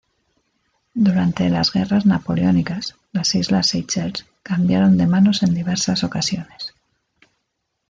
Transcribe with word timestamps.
Durante 0.95 1.47
las 1.51 1.71
Guerras 1.71 2.07
Napoleónicas 2.07 2.95
las 3.11 3.35
islas 3.35 3.67
Seychelles 3.67 4.25
cambiaron 4.41 4.97
de 4.97 5.05
manos 5.05 5.43
en 5.43 5.53
diversas 5.53 6.03
ocasiones. 6.03 6.73